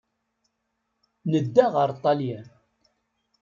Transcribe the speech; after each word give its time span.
Nedda 1.31 1.65
ɣer 1.73 1.89
Ṭṭalyan. 1.97 2.47